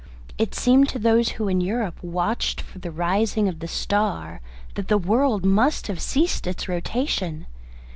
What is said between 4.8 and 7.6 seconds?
the world must have ceased its rotation.